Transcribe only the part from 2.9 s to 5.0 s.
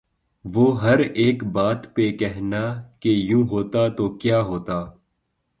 کہ یوں ہوتا تو کیا ہوتا